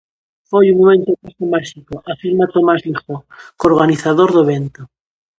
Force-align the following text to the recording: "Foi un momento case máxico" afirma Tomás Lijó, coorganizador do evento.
"Foi 0.49 0.65
un 0.73 0.77
momento 0.81 1.19
case 1.23 1.45
máxico" 1.53 1.93
afirma 2.13 2.51
Tomás 2.53 2.81
Lijó, 2.87 3.15
coorganizador 3.61 4.29
do 4.31 4.41
evento. 4.45 4.81